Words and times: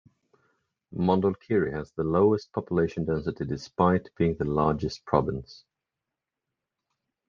Mondulkiri 0.95 1.73
has 1.73 1.91
the 1.91 2.03
lowest 2.03 2.51
population 2.53 3.05
density 3.05 3.45
despite 3.45 4.09
being 4.15 4.33
the 4.33 4.45
largest 4.49 5.05
province. 5.05 5.63